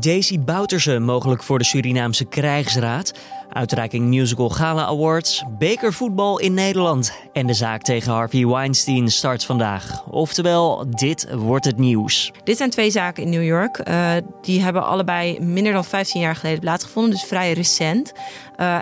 Daisy 0.00 0.40
Bouterse 0.40 0.98
mogelijk 0.98 1.42
voor 1.42 1.58
de 1.58 1.64
Surinaamse 1.64 2.24
krijgsraad. 2.24 3.12
Uitreiking 3.48 4.06
Musical 4.06 4.48
Gala 4.48 4.84
Awards. 4.84 5.44
Bekervoetbal 5.58 6.38
in 6.38 6.54
Nederland. 6.54 7.12
En 7.32 7.46
de 7.46 7.54
zaak 7.54 7.82
tegen 7.82 8.12
Harvey 8.12 8.46
Weinstein 8.46 9.10
start 9.10 9.44
vandaag. 9.44 10.04
Oftewel, 10.10 10.84
dit 10.90 11.34
wordt 11.34 11.64
het 11.64 11.78
nieuws. 11.78 12.32
Dit 12.44 12.56
zijn 12.56 12.70
twee 12.70 12.90
zaken 12.90 13.22
in 13.22 13.30
New 13.30 13.44
York. 13.44 13.88
Uh, 13.88 14.12
die 14.42 14.60
hebben 14.60 14.84
allebei 14.86 15.40
minder 15.40 15.72
dan 15.72 15.84
15 15.84 16.20
jaar 16.20 16.36
geleden 16.36 16.60
plaatsgevonden. 16.60 17.12
Dus 17.12 17.24
vrij 17.24 17.52
recent. 17.52 18.12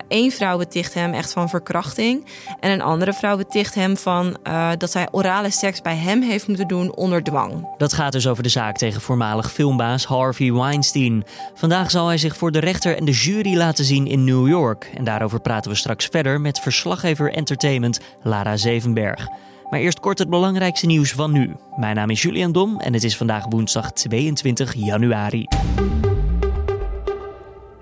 Eén 0.08 0.24
uh, 0.24 0.30
vrouw 0.30 0.58
beticht 0.58 0.94
hem 0.94 1.12
echt 1.12 1.32
van 1.32 1.48
verkrachting. 1.48 2.24
En 2.60 2.70
een 2.70 2.82
andere 2.82 3.12
vrouw 3.12 3.36
beticht 3.36 3.74
hem 3.74 3.96
van 3.96 4.36
uh, 4.46 4.70
dat 4.78 4.90
zij 4.90 5.08
orale 5.10 5.50
seks 5.50 5.82
bij 5.82 5.96
hem 5.96 6.22
heeft 6.22 6.46
moeten 6.46 6.68
doen 6.68 6.94
onder 6.94 7.22
dwang. 7.22 7.68
Dat 7.78 7.92
gaat 7.92 8.12
dus 8.12 8.26
over 8.26 8.42
de 8.42 8.48
zaak 8.48 8.76
tegen 8.76 9.00
voormalig 9.00 9.52
filmbaas 9.52 10.04
Harvey 10.04 10.52
Weinstein. 10.52 11.24
Vandaag 11.54 11.90
zal 11.90 12.06
hij 12.06 12.18
zich 12.18 12.36
voor 12.36 12.52
de 12.52 12.58
rechter 12.58 12.96
en 12.96 13.04
de 13.04 13.12
jury 13.12 13.56
laten 13.56 13.84
zien 13.84 14.06
in 14.06 14.24
New 14.24 14.48
York. 14.48 14.90
En 14.94 15.04
daarover 15.04 15.40
praten 15.40 15.70
we 15.70 15.76
straks 15.76 16.06
verder 16.06 16.40
met 16.40 16.60
verslaggever 16.60 17.32
entertainment 17.32 18.00
Lara 18.22 18.56
Zevenberg. 18.56 19.28
Maar 19.70 19.80
eerst 19.80 20.00
kort 20.00 20.18
het 20.18 20.30
belangrijkste 20.30 20.86
nieuws 20.86 21.12
van 21.12 21.32
nu. 21.32 21.56
Mijn 21.76 21.96
naam 21.96 22.10
is 22.10 22.22
Julian 22.22 22.52
Dom 22.52 22.80
en 22.80 22.92
het 22.92 23.04
is 23.04 23.16
vandaag 23.16 23.44
woensdag 23.48 23.92
22 23.92 24.74
januari. 24.74 25.46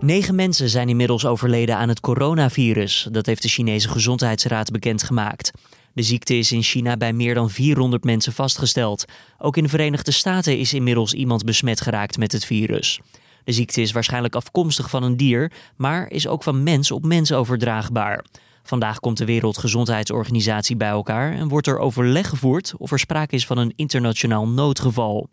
Negen 0.01 0.35
mensen 0.35 0.69
zijn 0.69 0.89
inmiddels 0.89 1.27
overleden 1.27 1.77
aan 1.77 1.89
het 1.89 2.01
coronavirus. 2.01 3.09
Dat 3.11 3.27
heeft 3.27 3.43
de 3.43 3.49
Chinese 3.49 3.89
Gezondheidsraad 3.89 4.71
bekendgemaakt. 4.71 5.51
De 5.93 6.03
ziekte 6.03 6.35
is 6.35 6.53
in 6.53 6.63
China 6.63 6.97
bij 6.97 7.13
meer 7.13 7.35
dan 7.35 7.51
400 7.51 8.05
mensen 8.05 8.33
vastgesteld. 8.33 9.05
Ook 9.39 9.57
in 9.57 9.63
de 9.63 9.69
Verenigde 9.69 10.11
Staten 10.11 10.59
is 10.59 10.75
inmiddels 10.75 11.13
iemand 11.13 11.45
besmet 11.45 11.81
geraakt 11.81 12.19
met 12.19 12.33
het 12.33 12.45
virus. 12.45 13.01
De 13.45 13.53
ziekte 13.53 13.81
is 13.81 13.93
waarschijnlijk 13.93 14.35
afkomstig 14.35 14.91
van 14.91 15.03
een 15.03 15.17
dier, 15.17 15.53
maar 15.77 16.11
is 16.11 16.27
ook 16.27 16.43
van 16.43 16.63
mens 16.63 16.91
op 16.91 17.05
mens 17.05 17.33
overdraagbaar. 17.33 18.25
Vandaag 18.63 19.01
komt 19.01 19.19
de 19.19 19.25
Wereldgezondheidsorganisatie 19.25 20.77
bij 20.77 20.89
elkaar 20.89 21.33
en 21.33 21.49
wordt 21.49 21.67
er 21.67 21.79
overleg 21.79 22.29
gevoerd 22.29 22.75
of 22.77 22.93
er 22.93 22.99
sprake 22.99 23.35
is 23.35 23.47
van 23.47 23.59
een 23.59 23.73
internationaal 23.77 24.49
noodgeval. 24.49 25.29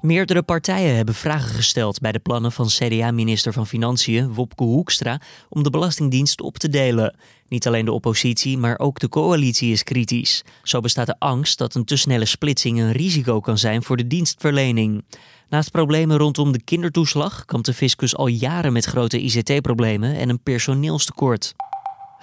Meerdere 0.00 0.42
partijen 0.42 0.96
hebben 0.96 1.14
vragen 1.14 1.54
gesteld 1.54 2.00
bij 2.00 2.12
de 2.12 2.18
plannen 2.18 2.52
van 2.52 2.66
CDA-minister 2.66 3.52
van 3.52 3.66
Financiën 3.66 4.34
Wopke 4.34 4.64
Hoekstra 4.64 5.20
om 5.48 5.62
de 5.62 5.70
Belastingdienst 5.70 6.40
op 6.40 6.58
te 6.58 6.68
delen. 6.68 7.16
Niet 7.48 7.66
alleen 7.66 7.84
de 7.84 7.92
oppositie, 7.92 8.58
maar 8.58 8.78
ook 8.78 8.98
de 8.98 9.08
coalitie 9.08 9.72
is 9.72 9.82
kritisch. 9.82 10.44
Zo 10.62 10.80
bestaat 10.80 11.06
de 11.06 11.18
angst 11.18 11.58
dat 11.58 11.74
een 11.74 11.84
te 11.84 11.96
snelle 11.96 12.24
splitsing 12.24 12.78
een 12.78 12.92
risico 12.92 13.40
kan 13.40 13.58
zijn 13.58 13.82
voor 13.82 13.96
de 13.96 14.06
dienstverlening. 14.06 15.04
Naast 15.48 15.70
problemen 15.70 16.16
rondom 16.16 16.52
de 16.52 16.62
kindertoeslag 16.62 17.44
kampt 17.44 17.66
de 17.66 17.74
fiscus 17.74 18.16
al 18.16 18.26
jaren 18.26 18.72
met 18.72 18.84
grote 18.84 19.20
ICT-problemen 19.20 20.16
en 20.16 20.28
een 20.28 20.42
personeelstekort. 20.42 21.54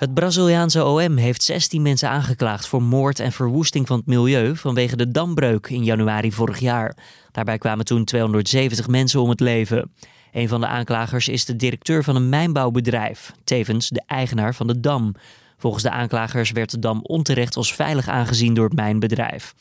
Het 0.04 0.14
Braziliaanse 0.14 0.86
OM 0.86 1.18
heeft 1.18 1.44
16 1.44 1.82
mensen 1.82 2.10
aangeklaagd 2.10 2.68
voor 2.68 2.82
moord 2.82 3.20
en 3.20 3.32
verwoesting 3.32 3.88
van 3.88 3.98
het 3.98 4.06
milieu 4.06 4.56
vanwege 4.56 4.96
de 4.96 5.12
dambreuk 5.12 5.68
in 5.68 5.84
januari 5.84 6.32
vorig 6.32 6.60
jaar. 6.60 6.98
Daarbij 7.32 7.58
kwamen 7.58 7.86
toen 7.86 8.06
270 8.06 8.88
mensen 8.88 9.22
om 9.22 9.30
het 9.30 9.40
leven. 9.40 9.92
Een 10.32 10.48
van 10.48 10.62
de 10.62 10.68
aanklagers 10.68 11.28
is 11.28 11.46
de 11.46 11.56
directeur 11.56 12.04
van 12.04 12.16
een 12.16 12.30
mijnbouwbedrijf, 12.30 13.32
tevens 13.44 13.90
de 13.90 14.04
eigenaar 14.08 14.56
van 14.56 14.68
de 14.68 14.80
dam. 14.80 15.16
Volgens 15.58 15.84
de 15.84 15.92
aanklagers 15.92 16.52
werd 16.52 16.72
de 16.72 16.80
dam 16.80 17.00
onterecht 17.04 17.56
als 17.56 17.76
veilig 17.76 18.08
aangezien 18.08 18.54
door 18.54 18.66
het 18.66 18.76
mijnbedrijf. 18.76 19.54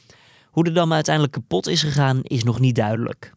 Hoe 0.50 0.64
de 0.64 0.72
dam 0.72 0.92
uiteindelijk 0.92 1.34
kapot 1.34 1.66
is 1.66 1.82
gegaan 1.82 2.20
is 2.22 2.44
nog 2.44 2.60
niet 2.60 2.74
duidelijk. 2.74 3.32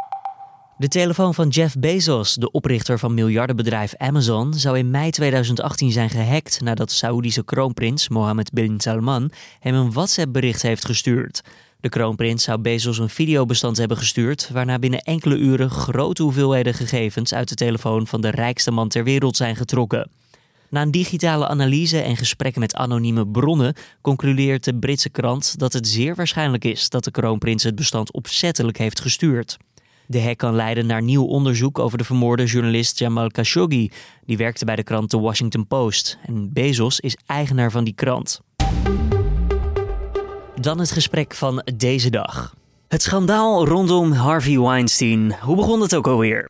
De 0.77 0.87
telefoon 0.87 1.33
van 1.33 1.47
Jeff 1.47 1.75
Bezos, 1.77 2.33
de 2.33 2.51
oprichter 2.51 2.99
van 2.99 3.13
miljardenbedrijf 3.13 3.95
Amazon, 3.97 4.53
zou 4.53 4.77
in 4.77 4.91
mei 4.91 5.09
2018 5.09 5.91
zijn 5.91 6.09
gehackt 6.09 6.61
nadat 6.61 6.89
de 6.89 6.95
Saoedische 6.95 7.43
kroonprins 7.43 8.09
Mohammed 8.09 8.51
bin 8.53 8.79
Salman 8.79 9.31
hem 9.59 9.75
een 9.75 9.91
WhatsApp-bericht 9.91 10.61
heeft 10.61 10.85
gestuurd. 10.85 11.41
De 11.79 11.89
kroonprins 11.89 12.43
zou 12.43 12.59
Bezos 12.59 12.97
een 12.97 13.09
videobestand 13.09 13.77
hebben 13.77 13.97
gestuurd, 13.97 14.49
waarna 14.53 14.79
binnen 14.79 14.99
enkele 14.99 15.35
uren 15.37 15.69
grote 15.69 16.23
hoeveelheden 16.23 16.73
gegevens 16.73 17.33
uit 17.33 17.49
de 17.49 17.55
telefoon 17.55 18.07
van 18.07 18.21
de 18.21 18.29
rijkste 18.29 18.71
man 18.71 18.87
ter 18.87 19.03
wereld 19.03 19.37
zijn 19.37 19.55
getrokken. 19.55 20.09
Na 20.69 20.81
een 20.81 20.91
digitale 20.91 21.47
analyse 21.47 22.01
en 22.01 22.17
gesprekken 22.17 22.61
met 22.61 22.75
anonieme 22.75 23.27
bronnen 23.27 23.75
concludeert 24.01 24.63
de 24.63 24.75
Britse 24.75 25.09
krant 25.09 25.59
dat 25.59 25.73
het 25.73 25.87
zeer 25.87 26.15
waarschijnlijk 26.15 26.65
is 26.65 26.89
dat 26.89 27.03
de 27.03 27.11
kroonprins 27.11 27.63
het 27.63 27.75
bestand 27.75 28.11
opzettelijk 28.11 28.77
heeft 28.77 28.99
gestuurd. 28.99 29.57
De 30.07 30.21
hack 30.21 30.37
kan 30.37 30.55
leiden 30.55 30.85
naar 30.85 31.01
nieuw 31.01 31.23
onderzoek 31.23 31.79
over 31.79 31.97
de 31.97 32.03
vermoorde 32.03 32.45
journalist 32.45 32.99
Jamal 32.99 33.29
Khashoggi. 33.29 33.91
Die 34.25 34.37
werkte 34.37 34.65
bij 34.65 34.75
de 34.75 34.83
krant 34.83 35.09
The 35.09 35.19
Washington 35.19 35.67
Post. 35.67 36.17
En 36.25 36.53
Bezos 36.53 36.99
is 36.99 37.17
eigenaar 37.25 37.71
van 37.71 37.83
die 37.83 37.93
krant. 37.93 38.41
Dan 40.55 40.79
het 40.79 40.91
gesprek 40.91 41.33
van 41.33 41.63
deze 41.75 42.09
dag. 42.09 42.53
Het 42.87 43.01
schandaal 43.01 43.67
rondom 43.67 44.11
Harvey 44.11 44.59
Weinstein. 44.59 45.35
Hoe 45.41 45.55
begon 45.55 45.81
het 45.81 45.95
ook 45.95 46.07
alweer? 46.07 46.49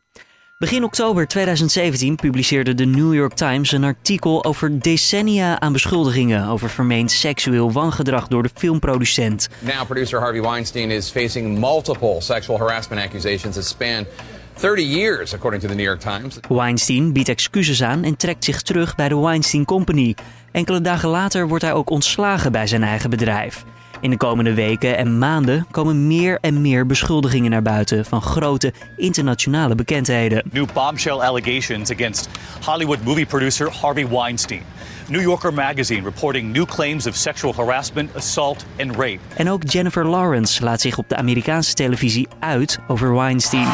Begin 0.57 0.83
oktober 0.83 1.27
2017 1.27 2.15
publiceerde 2.15 2.73
de 2.73 2.85
New 2.85 3.13
York 3.13 3.33
Times 3.33 3.71
een 3.71 3.83
artikel 3.83 4.45
over 4.45 4.81
decennia 4.81 5.59
aan 5.59 5.73
beschuldigingen 5.73 6.47
over 6.47 6.69
vermeend 6.69 7.11
seksueel 7.11 7.71
wangedrag 7.71 8.27
door 8.27 8.43
de 8.43 8.49
filmproducent. 8.53 9.49
Now 9.59 9.85
producer 9.85 10.19
Harvey 10.19 10.41
Weinstein 10.41 10.91
is 10.91 11.09
facing 11.09 11.59
multiple 11.59 12.21
sexual 12.21 12.59
harassment 12.59 13.01
accusations 13.01 13.55
that 13.55 13.65
span 13.65 14.05
30 14.53 14.83
years, 14.83 15.33
according 15.33 15.61
to 15.63 15.69
the 15.69 15.75
New 15.75 15.85
York 15.85 15.99
Times. 15.99 16.39
Weinstein 16.47 17.13
biedt 17.13 17.29
excuses 17.29 17.83
aan 17.83 18.03
en 18.03 18.17
trekt 18.17 18.43
zich 18.43 18.61
terug 18.61 18.95
bij 18.95 19.09
de 19.09 19.17
Weinstein 19.17 19.65
Company. 19.65 20.15
Enkele 20.51 20.81
dagen 20.81 21.09
later 21.09 21.47
wordt 21.47 21.63
hij 21.63 21.73
ook 21.73 21.89
ontslagen 21.89 22.51
bij 22.51 22.67
zijn 22.67 22.83
eigen 22.83 23.09
bedrijf. 23.09 23.63
In 24.05 24.11
de 24.11 24.17
komende 24.17 24.53
weken 24.53 24.97
en 24.97 25.17
maanden 25.17 25.67
komen 25.71 26.07
meer 26.07 26.37
en 26.41 26.61
meer 26.61 26.85
beschuldigingen 26.85 27.51
naar 27.51 27.61
buiten 27.61 28.05
van 28.05 28.21
grote 28.21 28.73
internationale 28.97 29.75
bekendheden. 29.75 30.43
New 30.51 30.65
bombshell 30.73 31.13
allegations 31.13 31.91
against 31.91 32.29
Hollywood 32.65 33.03
movie 33.03 33.25
producer 33.25 33.71
Harvey 33.81 34.07
Weinstein. 34.07 34.61
New 35.07 35.21
Yorker 35.21 35.53
magazine 35.53 36.03
reporting 36.03 36.53
new 36.53 36.65
claims 36.65 37.07
of 37.07 37.15
sexual 37.15 37.53
harassment, 37.55 38.15
assault 38.15 38.65
and 38.79 38.95
rape. 38.95 39.19
En 39.35 39.49
ook 39.49 39.61
Jennifer 39.65 40.07
Lawrence 40.07 40.63
laat 40.63 40.81
zich 40.81 40.97
op 40.97 41.09
de 41.09 41.15
Amerikaanse 41.15 41.73
televisie 41.73 42.27
uit 42.39 42.79
over 42.87 43.13
Weinstein. 43.13 43.67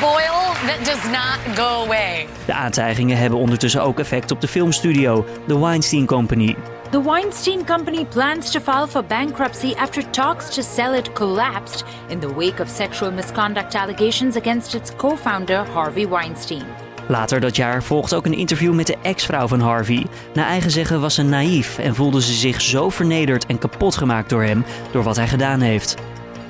Boil 0.00 0.54
that 0.66 0.84
does 0.84 1.04
not 1.10 1.56
go 1.56 1.84
away. 1.84 2.26
De 2.44 2.52
aantijgingen 2.52 3.16
hebben 3.16 3.38
ondertussen 3.38 3.82
ook 3.82 3.98
effect 3.98 4.30
op 4.30 4.40
de 4.40 4.48
filmstudio, 4.48 5.26
de 5.46 5.58
Weinstein 5.58 6.06
Company. 6.06 6.56
The 6.90 7.02
Weinstein 7.02 7.66
Company 7.66 8.04
plans 8.04 8.50
to 8.50 8.60
file 8.60 8.88
for 8.88 9.04
bankruptcy 9.04 9.74
after 9.76 10.10
talks 10.10 10.54
to 10.54 10.62
sell 10.62 10.94
it 10.94 11.12
collapsed 11.12 11.84
in 12.08 12.18
the 12.18 12.34
wake 12.34 12.62
of 12.62 12.68
sexual 12.68 13.12
misconduct 13.12 13.74
allegations 13.74 14.36
against 14.36 14.74
its 14.74 14.90
co-founder 14.96 15.66
Harvey 15.72 16.08
Weinstein. 16.08 16.64
Later 17.08 17.40
dat 17.40 17.56
jaar 17.56 17.82
volgt 17.82 18.14
ook 18.14 18.26
een 18.26 18.36
interview 18.36 18.74
met 18.74 18.86
de 18.86 18.96
ex-vrouw 19.02 19.48
van 19.48 19.60
Harvey. 19.60 20.06
Na 20.34 20.46
eigen 20.46 20.70
zeggen 20.70 21.00
was 21.00 21.14
ze 21.14 21.22
naïef 21.22 21.78
en 21.78 21.94
voelde 21.94 22.22
ze 22.22 22.32
zich 22.32 22.60
zo 22.60 22.90
vernederd 22.90 23.46
en 23.46 23.58
kapot 23.58 23.96
gemaakt 23.96 24.28
door 24.28 24.42
hem 24.42 24.64
door 24.90 25.02
wat 25.02 25.16
hij 25.16 25.28
gedaan 25.28 25.60
heeft. 25.60 25.94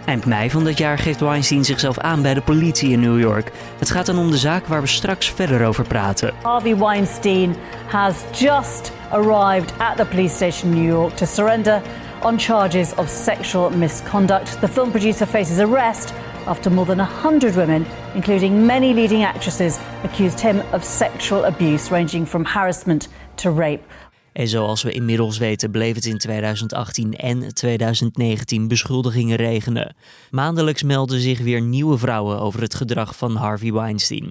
Eind 0.04 0.26
mei 0.26 0.50
van 0.50 0.64
dat 0.64 0.78
jaar 0.78 0.98
geeft 0.98 1.20
Weinstein 1.20 1.64
zichzelf 1.64 1.98
aan 1.98 2.22
bij 2.22 2.34
de 2.34 2.40
politie 2.40 2.90
in 2.90 3.00
New 3.00 3.20
York. 3.20 3.50
Het 3.78 3.90
gaat 3.90 4.06
dan 4.06 4.18
om 4.18 4.30
de 4.30 4.36
zaak 4.36 4.66
waar 4.66 4.80
we 4.80 4.86
straks 4.86 5.30
verder 5.30 5.66
over 5.66 5.86
praten. 5.86 6.32
Harvey 6.42 6.76
Weinstein 6.76 7.56
has 7.86 8.14
just 8.32 8.92
arrived 9.10 9.72
at 9.78 9.96
the 9.96 10.04
police 10.04 10.34
station 10.34 10.72
in 10.72 10.82
New 10.82 10.90
York 10.92 11.16
to 11.16 11.26
surrender 11.26 11.82
on 12.22 12.38
charges 12.38 12.94
of 12.94 13.08
sexual 13.08 13.70
misconduct. 13.70 14.60
The 14.60 14.68
film 14.68 14.90
producer 14.90 15.26
faces 15.26 15.58
arrest 15.58 16.12
after 16.46 16.72
more 16.72 16.86
than 16.86 16.98
100 16.98 17.54
women, 17.54 17.86
including 18.14 18.66
many 18.66 18.92
leading 18.92 19.22
actresses, 19.22 19.78
accused 20.02 20.40
him 20.40 20.62
of 20.72 20.84
sexual 20.84 21.44
abuse 21.44 21.90
ranging 21.90 22.26
from 22.26 22.44
harassment 22.44 23.08
to 23.36 23.50
rape. 23.50 23.82
En 24.34 24.48
zoals 24.48 24.82
we 24.82 24.92
inmiddels 24.92 25.38
weten 25.38 25.70
bleef 25.70 25.94
het 25.94 26.06
in 26.06 26.18
2018 26.18 27.16
en 27.16 27.54
2019 27.54 28.68
beschuldigingen 28.68 29.36
regenen. 29.36 29.96
Maandelijks 30.30 30.82
melden 30.82 31.20
zich 31.20 31.40
weer 31.40 31.60
nieuwe 31.60 31.98
vrouwen 31.98 32.40
over 32.40 32.60
het 32.60 32.74
gedrag 32.74 33.16
van 33.16 33.36
Harvey 33.36 33.72
Weinstein. 33.72 34.30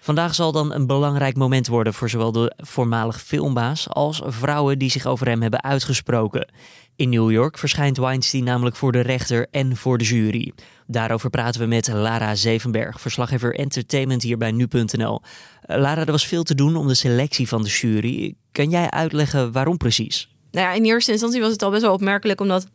Vandaag 0.00 0.34
zal 0.34 0.52
dan 0.52 0.72
een 0.72 0.86
belangrijk 0.86 1.36
moment 1.36 1.66
worden 1.66 1.94
voor 1.94 2.08
zowel 2.08 2.32
de 2.32 2.52
voormalig 2.56 3.22
filmbaas 3.22 3.88
als 3.88 4.22
vrouwen 4.24 4.78
die 4.78 4.90
zich 4.90 5.06
over 5.06 5.26
hem 5.26 5.42
hebben 5.42 5.62
uitgesproken. 5.62 6.48
In 6.96 7.08
New 7.08 7.30
York 7.30 7.58
verschijnt 7.58 7.96
Weinstein 7.96 8.44
namelijk 8.44 8.76
voor 8.76 8.92
de 8.92 9.00
rechter 9.00 9.46
en 9.50 9.76
voor 9.76 9.98
de 9.98 10.04
jury. 10.04 10.52
Daarover 10.86 11.30
praten 11.30 11.60
we 11.60 11.66
met 11.66 11.88
Lara 11.88 12.34
Zevenberg, 12.34 13.00
verslaggever 13.00 13.54
entertainment 13.54 14.22
hier 14.22 14.38
bij 14.38 14.50
nu.nl. 14.50 15.20
Lara, 15.62 16.00
er 16.00 16.10
was 16.12 16.26
veel 16.26 16.42
te 16.42 16.54
doen 16.54 16.76
om 16.76 16.88
de 16.88 16.94
selectie 16.94 17.48
van 17.48 17.62
de 17.62 17.68
jury. 17.68 18.34
Kan 18.52 18.70
jij 18.70 18.90
uitleggen 18.90 19.52
waarom 19.52 19.76
precies? 19.76 20.28
Nou 20.50 20.66
ja, 20.66 20.72
in 20.72 20.84
eerste 20.84 21.12
instantie 21.12 21.40
was 21.40 21.52
het 21.52 21.62
al 21.62 21.70
best 21.70 21.82
wel 21.82 21.92
opmerkelijk, 21.92 22.40
omdat 22.40 22.66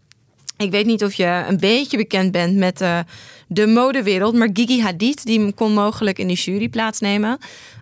Ik 0.58 0.72
weet 0.72 0.86
niet 0.86 1.04
of 1.04 1.14
je 1.14 1.44
een 1.48 1.60
beetje 1.60 1.98
bekend 1.98 2.32
bent 2.32 2.56
met 2.56 2.82
uh, 2.82 3.00
de 3.48 3.68
modewereld. 3.68 4.34
Maar 4.36 4.50
Gigi 4.54 4.82
Hadid 4.82 5.26
die 5.26 5.54
kon 5.54 5.74
mogelijk 5.74 6.20
in 6.20 6.28
die 6.28 6.38
jury 6.38 6.70
plaatsnemen. 6.70 7.38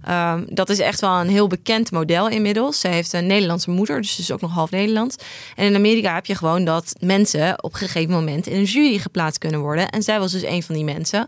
Um, 0.10 0.45
dat 0.50 0.69
is 0.69 0.80
echt 0.80 1.01
wel 1.01 1.19
een 1.19 1.30
heel 1.30 1.48
bekend 1.48 1.92
model 1.92 2.30
inmiddels. 2.30 2.80
Ze 2.80 2.88
heeft 2.88 3.13
een 3.13 3.27
Nederlandse 3.27 3.69
moeder, 3.69 4.01
dus 4.01 4.16
ze 4.16 4.22
is 4.22 4.31
ook 4.31 4.42
nog 4.42 4.51
half 4.51 4.72
Nederlands. 4.72 5.16
En 5.56 5.66
in 5.66 5.75
Amerika 5.75 6.13
heb 6.13 6.25
je 6.25 6.36
gewoon 6.36 6.66
dat 6.66 6.95
mensen 7.00 7.63
op 7.63 7.74
een 7.74 7.80
gegeven 7.80 8.13
moment 8.13 8.48
in 8.48 8.57
een 8.57 8.63
jury 8.63 8.98
geplaatst 8.98 9.39
kunnen 9.39 9.60
worden. 9.60 9.89
En 9.89 10.04
zij 10.04 10.19
was 10.19 10.31
dus 10.31 10.44
een 10.44 10.63
van 10.63 10.75
die 10.75 10.83
mensen. 10.83 11.27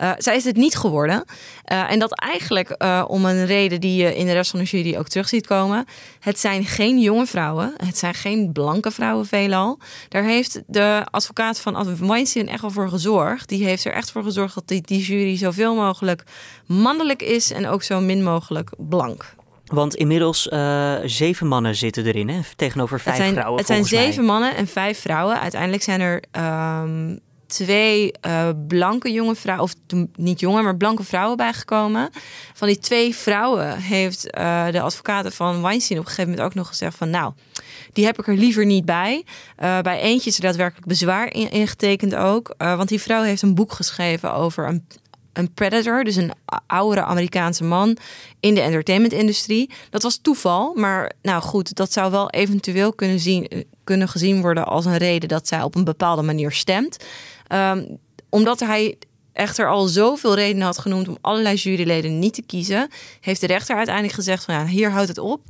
Uh, 0.00 0.10
zij 0.18 0.36
is 0.36 0.44
het 0.44 0.56
niet 0.56 0.76
geworden. 0.76 1.24
Uh, 1.72 1.90
en 1.90 1.98
dat 1.98 2.20
eigenlijk 2.20 2.74
uh, 2.78 3.04
om 3.06 3.24
een 3.24 3.46
reden 3.46 3.80
die 3.80 4.02
je 4.02 4.16
in 4.16 4.26
de 4.26 4.32
rest 4.32 4.50
van 4.50 4.60
de 4.60 4.66
jury 4.66 4.96
ook 4.96 5.08
terug 5.08 5.28
ziet 5.28 5.46
komen. 5.46 5.84
Het 6.20 6.38
zijn 6.38 6.64
geen 6.64 7.00
jonge 7.00 7.26
vrouwen. 7.26 7.74
Het 7.76 7.98
zijn 7.98 8.14
geen 8.14 8.52
blanke 8.52 8.90
vrouwen 8.90 9.26
veelal. 9.26 9.78
Daar 10.08 10.24
heeft 10.24 10.62
de 10.66 11.02
advocaat 11.10 11.60
van 11.60 12.06
Weinstein 12.06 12.48
echt 12.48 12.60
wel 12.60 12.70
voor 12.70 12.88
gezorgd. 12.88 13.48
Die 13.48 13.64
heeft 13.64 13.84
er 13.84 13.92
echt 13.92 14.10
voor 14.10 14.22
gezorgd 14.22 14.54
dat 14.54 14.68
die, 14.68 14.82
die 14.82 15.00
jury 15.00 15.36
zoveel 15.36 15.74
mogelijk 15.74 16.22
mannelijk 16.66 17.22
is 17.22 17.52
en 17.52 17.66
ook 17.66 17.82
zo 17.82 18.00
min 18.00 18.22
mogelijk 18.22 18.70
blank. 18.78 19.34
Want 19.64 19.94
inmiddels 19.94 20.48
uh, 20.52 20.94
zeven 21.04 21.46
mannen 21.46 21.74
zitten 21.74 22.06
erin, 22.06 22.28
hè? 22.28 22.40
tegenover 22.56 23.00
vijf 23.00 23.16
het 23.16 23.24
zijn, 23.24 23.34
vrouwen. 23.34 23.58
Het 23.58 23.66
zijn 23.66 23.84
zeven 23.84 24.24
mij. 24.24 24.32
mannen 24.32 24.56
en 24.56 24.66
vijf 24.66 25.00
vrouwen. 25.00 25.40
Uiteindelijk 25.40 25.82
zijn 25.82 26.00
er 26.00 26.22
um, 26.82 27.20
twee 27.46 28.12
uh, 28.26 28.48
blanke 28.68 29.12
jonge 29.12 29.34
vrouwen, 29.34 29.64
of 29.64 29.74
niet 30.16 30.40
jonge, 30.40 30.62
maar 30.62 30.76
blanke 30.76 31.04
vrouwen 31.04 31.36
bijgekomen. 31.36 32.10
Van 32.54 32.68
die 32.68 32.78
twee 32.78 33.14
vrouwen 33.14 33.76
heeft 33.76 34.36
uh, 34.38 34.66
de 34.70 34.80
advocaten 34.80 35.32
van 35.32 35.62
Weinstein 35.62 35.98
op 35.98 36.04
een 36.04 36.10
gegeven 36.10 36.30
moment 36.30 36.48
ook 36.48 36.54
nog 36.54 36.68
gezegd 36.68 36.96
van 36.96 37.10
nou, 37.10 37.32
die 37.92 38.04
heb 38.04 38.18
ik 38.18 38.26
er 38.26 38.36
liever 38.36 38.66
niet 38.66 38.84
bij. 38.84 39.24
Uh, 39.62 39.80
bij 39.80 40.00
eentje 40.00 40.30
is 40.30 40.36
er 40.36 40.42
daadwerkelijk 40.42 40.86
bezwaar 40.86 41.32
in, 41.32 41.50
ingetekend 41.50 42.14
ook. 42.14 42.54
want 42.56 42.88
die 42.88 43.00
vrouw 43.00 43.22
heeft 43.22 43.42
een 43.42 43.54
boek 43.54 43.72
geschreven 43.72 44.34
over 44.34 44.68
een, 44.68 44.86
een 45.32 45.54
predator, 45.54 46.04
dus 46.04 46.16
een 46.16 46.32
oudere 46.66 47.04
Amerikaanse 47.04 47.64
man 47.64 47.96
in 48.40 48.54
de 48.54 48.60
entertainmentindustrie. 48.60 49.70
Dat 49.90 50.02
was 50.02 50.18
toeval, 50.22 50.74
maar 50.74 51.12
nou 51.22 51.42
goed, 51.42 51.74
dat 51.74 51.92
zou 51.92 52.10
wel 52.10 52.30
eventueel 52.30 52.92
kunnen, 52.92 53.20
zien, 53.20 53.66
kunnen 53.84 54.08
gezien 54.08 54.40
worden 54.40 54.66
als 54.66 54.84
een 54.84 54.96
reden 54.96 55.28
dat 55.28 55.48
zij 55.48 55.62
op 55.62 55.74
een 55.74 55.84
bepaalde 55.84 56.22
manier 56.22 56.52
stemt. 56.52 57.04
Um, 57.52 57.98
omdat 58.28 58.60
hij 58.60 58.98
echter 59.32 59.68
al 59.68 59.86
zoveel 59.86 60.34
redenen 60.34 60.66
had 60.66 60.78
genoemd 60.78 61.08
om 61.08 61.18
allerlei 61.20 61.56
juryleden 61.56 62.18
niet 62.18 62.34
te 62.34 62.42
kiezen, 62.42 62.88
heeft 63.20 63.40
de 63.40 63.46
rechter 63.46 63.76
uiteindelijk 63.76 64.14
gezegd 64.14 64.44
van 64.44 64.54
ja, 64.54 64.66
hier 64.66 64.90
houdt 64.90 65.08
het 65.08 65.18
op. 65.18 65.42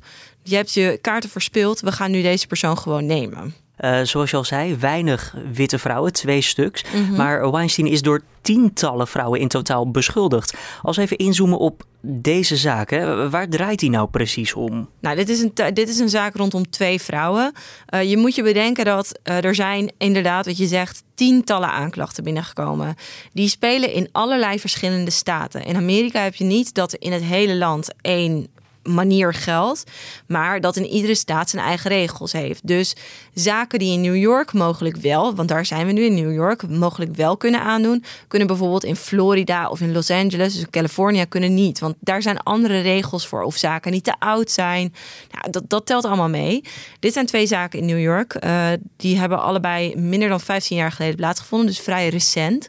Je 0.43 0.57
hebt 0.57 0.73
je 0.73 0.99
kaarten 1.01 1.31
verspeeld, 1.31 1.81
we 1.81 1.93
gaan 1.93 2.11
nu 2.11 2.23
deze 2.23 2.47
persoon 2.47 2.79
gewoon 2.79 3.07
nemen. 3.07 3.55
Uh, 3.81 4.01
zoals 4.03 4.31
je 4.31 4.37
al 4.37 4.45
zei, 4.45 4.77
weinig 4.77 5.35
witte 5.53 5.79
vrouwen, 5.79 6.13
twee 6.13 6.41
stuks. 6.41 6.85
Mm 6.93 7.07
-hmm. 7.07 7.17
Maar 7.17 7.51
Weinstein 7.51 7.87
is 7.87 8.03
door 8.03 8.23
tientallen 8.45 9.09
vrouwen 9.09 9.41
in 9.41 9.49
totaal 9.49 9.91
beschuldigd. 9.91 10.57
Als 10.83 10.97
we 10.97 11.03
even 11.03 11.17
inzoomen 11.17 11.59
op 11.59 11.83
deze 12.01 12.57
zaak, 12.57 12.91
hè, 12.91 13.31
waar 13.31 13.49
draait 13.49 13.81
hij 13.81 13.91
nou 13.91 14.09
precies 14.09 14.55
om? 14.55 14.89
Nou, 15.01 15.17
dit 15.17 15.29
is 15.29 15.41
een, 15.41 15.75
dit 15.75 15.89
is 15.89 15.99
een 15.99 16.09
zaak 16.09 16.37
rondom 16.37 16.71
twee 16.71 17.01
vrouwen. 17.01 17.53
Uh, 17.95 18.03
je 18.03 18.17
moet 18.17 18.35
je 18.35 18.43
bedenken 18.43 18.85
dat 18.85 19.21
uh, 19.25 19.45
er 19.45 19.55
zijn 19.55 19.93
inderdaad, 19.99 20.47
wat 20.47 20.57
je 20.57 20.67
zegt, 20.67 21.03
tientallen 21.15 21.71
aanklachten 21.71 22.25
binnengekomen. 22.25 22.95
Die 23.33 23.49
spelen 23.49 23.93
in 23.93 24.09
allerlei 24.13 24.61
verschillende 24.61 25.11
staten. 25.11 25.65
In 25.65 25.77
Amerika 25.77 26.23
heb 26.23 26.35
je 26.35 26.45
niet 26.45 26.75
dat 26.75 26.95
in 26.95 27.13
het 27.13 27.23
hele 27.23 27.57
land 27.57 27.95
één 28.01 28.47
manier 28.85 29.35
geldt, 29.35 29.85
maar 30.27 30.61
dat 30.61 30.77
in 30.77 30.87
iedere 30.87 31.15
staat 31.15 31.51
zijn 31.51 31.65
eigen 31.65 31.91
regels 31.91 32.33
heeft. 32.33 32.67
Dus 32.67 32.97
zaken 33.35 33.79
die 33.79 33.93
in 33.93 34.01
New 34.01 34.17
York 34.17 34.53
mogelijk 34.53 34.97
wel, 34.97 35.35
want 35.35 35.49
daar 35.49 35.67
zijn 35.67 35.87
we 35.87 35.93
nu 35.93 36.05
in 36.05 36.15
New 36.15 36.33
York, 36.33 36.69
mogelijk 36.69 37.15
wel 37.15 37.37
kunnen 37.37 37.61
aandoen, 37.61 38.05
kunnen 38.29 38.49
bijvoorbeeld 38.49 38.85
in 38.85 38.97
Florida 38.97 39.69
of 39.69 39.81
in 39.81 39.93
Los 39.93 40.11
Angeles, 40.11 40.55
dus 40.55 40.71
California, 40.71 41.25
kunnen 41.25 41.55
niet. 41.55 41.79
Want 41.79 41.95
daar 42.01 42.23
zijn 42.23 42.39
andere 42.39 42.81
regels 42.81 43.27
voor 43.27 43.43
of 43.43 43.57
zaken 43.57 43.93
niet 43.93 44.05
te 44.05 44.15
oud 44.19 44.51
zijn. 44.51 44.95
Nou, 45.31 45.51
dat, 45.51 45.63
dat 45.69 45.87
telt 45.87 46.05
allemaal 46.05 46.29
mee. 46.29 46.65
Dit 47.01 47.13
zijn 47.13 47.27
twee 47.27 47.47
zaken 47.47 47.79
in 47.79 47.87
New 47.87 48.01
York. 48.01 48.37
Uh, 48.45 48.69
die 48.97 49.19
hebben 49.19 49.43
allebei 49.43 49.97
minder 49.97 50.29
dan 50.29 50.41
15 50.41 50.77
jaar 50.77 50.93
geleden 50.93 51.17
plaatsgevonden, 51.17 51.67
dus 51.67 51.81
vrij 51.81 52.09
recent. 52.09 52.69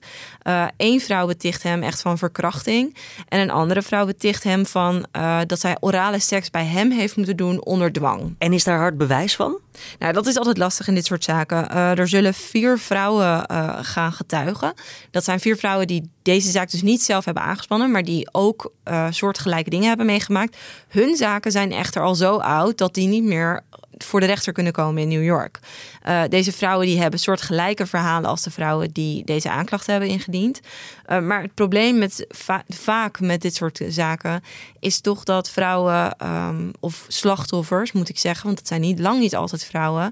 Eén 0.78 0.94
uh, 0.94 1.00
vrouw 1.00 1.28
beticht 1.28 1.64
hem 1.64 1.84
echt 1.84 2.02
van 2.02 2.18
verkrachting. 2.18 2.96
En 3.28 3.40
een 3.40 3.50
andere 3.52 3.82
vrouw 3.82 4.06
beticht 4.06 4.44
hem 4.44 4.66
van 4.66 5.06
uh, 5.18 5.40
dat 5.46 5.60
zij 5.60 5.78
orale 5.80 6.20
seks 6.20 6.50
bij 6.50 6.66
hem 6.66 6.92
heeft 6.92 7.16
moeten 7.16 7.38
doen 7.38 7.66
onder 7.66 7.92
dwang. 7.92 8.36
En 8.38 8.54
is 8.54 8.64
daar 8.64 8.78
hard 8.78 8.98
bewijs 8.98 9.36
van? 9.36 9.60
Nou, 10.00 10.14
dat 10.14 10.26
is 10.26 10.38
altijd 10.38 10.58
lastig 10.58 10.88
in 10.88 10.96
dit 10.96 11.06
soort 11.06 11.24
zaken. 11.24 11.68
Uh, 11.72 12.00
er 12.00 12.08
zullen 12.08 12.34
vier 12.34 12.80
vrouwen 12.80 13.46
gaan 13.86 14.14
getuigen. 14.14 14.74
Dat 15.12 15.24
zijn 15.24 15.40
vier 15.40 15.58
vrouwen 15.58 15.88
die 15.88 16.10
deze 16.22 16.52
zaak 16.52 16.72
dus 16.72 16.82
niet 16.82 17.02
zelf 17.02 17.26
hebben 17.26 17.44
aangespannen, 17.44 17.92
maar 17.92 18.04
die 18.04 18.28
ook 18.32 18.72
soortgelijke 19.10 19.70
dingen 19.70 19.88
hebben 19.88 20.06
meegemaakt. 20.06 20.58
Hun 20.88 21.16
zaken 21.16 21.52
zijn 21.52 21.72
echter 21.72 22.02
al 22.02 22.16
zo 22.16 22.38
oud 22.38 22.78
dat 22.78 22.94
die 22.94 23.08
niet 23.08 23.24
meer 23.24 23.62
voor 23.98 24.20
de 24.20 24.26
rechter 24.26 24.54
kunnen 24.54 24.74
komen 24.74 25.02
in 25.02 25.08
New 25.08 25.24
York. 25.24 25.60
Uh, 26.08 26.22
deze 26.30 26.52
vrouwen 26.52 26.88
die 26.88 27.02
hebben 27.02 27.20
soortgelijke 27.20 27.86
verhalen 27.86 28.30
als 28.30 28.44
de 28.44 28.52
vrouwen 28.52 28.92
die 28.92 29.24
deze 29.24 29.50
aanklacht 29.50 29.88
hebben 29.88 30.10
ingediend. 30.10 30.60
Uh, 31.10 31.20
maar 31.20 31.42
het 31.42 31.54
probleem 31.54 31.98
met 31.98 32.26
va 32.30 32.64
vaak 32.68 33.20
met 33.20 33.42
dit 33.42 33.56
soort 33.56 33.82
zaken 33.88 34.44
is 34.80 35.00
toch 35.00 35.24
dat 35.24 35.50
vrouwen 35.50 36.16
um, 36.24 36.72
of 36.80 37.06
slachtoffers, 37.08 37.92
moet 37.92 38.10
ik 38.10 38.20
zeggen, 38.20 38.46
want 38.46 38.60
het 38.60 38.68
zijn 38.68 38.82
niet 38.82 39.00
lang 39.00 39.20
niet 39.20 39.36
altijd 39.36 39.66
vrouwen. 39.66 40.12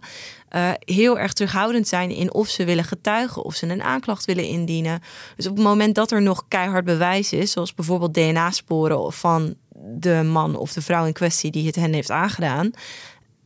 Uh, 0.56 0.72
heel 0.80 1.20
erg 1.20 1.34
terughoudend 1.34 1.88
zijn 1.88 2.10
in 2.10 2.34
of 2.34 2.48
ze 2.48 2.66
willen 2.66 2.84
getuigen 2.84 3.44
of 3.44 3.56
ze 3.56 3.68
een 3.68 3.84
aanklacht 3.84 4.26
willen 4.26 4.48
indienen. 4.48 5.02
Dus 5.36 5.48
op 5.48 5.56
het 5.56 5.66
moment 5.66 5.96
dat 5.96 6.12
er 6.12 6.22
nog 6.22 6.46
keihard 6.48 6.86
bewijs 6.86 7.34
is, 7.34 7.52
zoals 7.52 7.74
bijvoorbeeld 7.74 8.14
DNA-sporen 8.14 9.14
van 9.14 9.56
de 9.76 10.24
man 10.24 10.56
of 10.56 10.74
de 10.74 10.82
vrouw 10.82 11.06
in 11.06 11.14
kwestie 11.14 11.52
die 11.52 11.66
het 11.66 11.76
hen 11.76 11.94
heeft 11.94 12.12
aangedaan, 12.12 12.72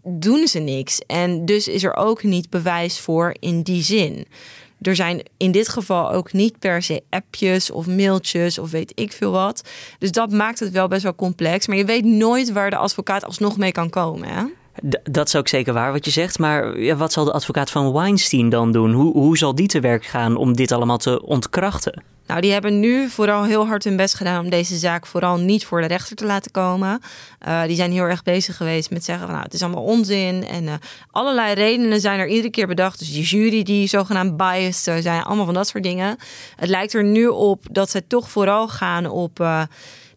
doen 0.09 0.47
ze 0.47 0.59
niks. 0.59 0.99
En 0.99 1.45
dus 1.45 1.67
is 1.67 1.83
er 1.83 1.95
ook 1.95 2.23
niet 2.23 2.49
bewijs 2.49 2.99
voor 2.99 3.35
in 3.39 3.61
die 3.61 3.83
zin. 3.83 4.27
Er 4.81 4.95
zijn 4.95 5.23
in 5.37 5.51
dit 5.51 5.69
geval 5.69 6.11
ook 6.11 6.33
niet 6.33 6.59
per 6.59 6.81
se 6.81 7.03
appjes 7.09 7.71
of 7.71 7.87
mailtjes 7.87 8.57
of 8.57 8.71
weet 8.71 8.91
ik 8.95 9.11
veel 9.11 9.31
wat. 9.31 9.69
Dus 9.99 10.11
dat 10.11 10.31
maakt 10.31 10.59
het 10.59 10.71
wel 10.71 10.87
best 10.87 11.03
wel 11.03 11.15
complex. 11.15 11.67
Maar 11.67 11.77
je 11.77 11.85
weet 11.85 12.05
nooit 12.05 12.51
waar 12.51 12.69
de 12.69 12.75
advocaat 12.75 13.25
alsnog 13.25 13.57
mee 13.57 13.71
kan 13.71 13.89
komen. 13.89 14.27
Hè? 14.27 14.43
Dat 15.03 15.27
is 15.27 15.35
ook 15.35 15.47
zeker 15.47 15.73
waar 15.73 15.91
wat 15.91 16.05
je 16.05 16.11
zegt. 16.11 16.39
Maar 16.39 16.79
ja, 16.79 16.95
wat 16.95 17.13
zal 17.13 17.25
de 17.25 17.31
advocaat 17.31 17.71
van 17.71 17.93
Weinstein 17.93 18.49
dan 18.49 18.71
doen? 18.71 18.91
Hoe, 18.93 19.13
hoe 19.13 19.37
zal 19.37 19.55
die 19.55 19.67
te 19.67 19.79
werk 19.79 20.05
gaan 20.05 20.35
om 20.35 20.55
dit 20.55 20.71
allemaal 20.71 20.97
te 20.97 21.23
ontkrachten? 21.23 22.03
Nou, 22.27 22.41
die 22.41 22.51
hebben 22.51 22.79
nu 22.79 23.09
vooral 23.09 23.43
heel 23.43 23.67
hard 23.67 23.83
hun 23.83 23.97
best 23.97 24.15
gedaan 24.15 24.43
om 24.43 24.49
deze 24.49 24.77
zaak 24.77 25.05
vooral 25.05 25.37
niet 25.37 25.65
voor 25.65 25.81
de 25.81 25.87
rechter 25.87 26.15
te 26.15 26.25
laten 26.25 26.51
komen. 26.51 27.01
Uh, 27.47 27.63
die 27.63 27.75
zijn 27.75 27.91
heel 27.91 28.03
erg 28.03 28.23
bezig 28.23 28.57
geweest 28.57 28.89
met 28.89 29.03
zeggen 29.03 29.25
van 29.25 29.33
nou, 29.33 29.45
het 29.45 29.53
is 29.53 29.61
allemaal 29.61 29.83
onzin. 29.83 30.45
En 30.47 30.63
uh, 30.63 30.73
allerlei 31.11 31.53
redenen 31.53 32.01
zijn 32.01 32.19
er 32.19 32.27
iedere 32.27 32.49
keer 32.49 32.67
bedacht. 32.67 32.99
Dus 32.99 33.13
die 33.13 33.23
jury 33.23 33.63
die 33.63 33.87
zogenaamd 33.87 34.37
biased 34.37 35.03
zijn, 35.03 35.23
allemaal 35.23 35.45
van 35.45 35.53
dat 35.53 35.67
soort 35.67 35.83
dingen. 35.83 36.17
Het 36.55 36.69
lijkt 36.69 36.93
er 36.93 37.03
nu 37.03 37.27
op 37.27 37.65
dat 37.71 37.89
ze 37.89 38.07
toch 38.07 38.29
vooral 38.29 38.67
gaan 38.67 39.05
op... 39.05 39.39